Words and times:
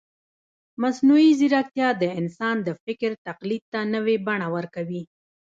مصنوعي 0.81 1.31
ځیرکتیا 1.39 1.89
د 2.01 2.03
انسان 2.19 2.55
د 2.63 2.69
فکر 2.83 3.11
تقلید 3.27 3.63
ته 3.73 3.79
نوې 3.93 4.15
بڼه 4.27 4.47
ورکوي. 4.55 5.03